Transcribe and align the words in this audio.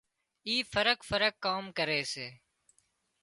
اي 0.47 0.55
فرق 0.71 0.99
فرق 1.09 1.33
ڪام 1.45 1.63
ڪري 1.77 2.01
سي 2.13 2.27